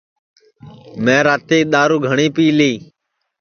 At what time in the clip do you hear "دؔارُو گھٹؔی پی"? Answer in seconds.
1.71-2.45